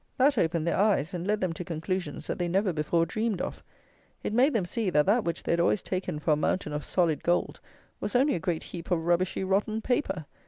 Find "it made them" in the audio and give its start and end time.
4.23-4.65